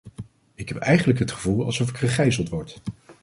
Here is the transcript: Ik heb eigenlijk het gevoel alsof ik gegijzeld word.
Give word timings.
Ik 0.55 0.67
heb 0.69 0.77
eigenlijk 0.77 1.19
het 1.19 1.31
gevoel 1.31 1.65
alsof 1.65 1.89
ik 1.89 1.97
gegijzeld 1.97 2.49
word. 2.49 2.81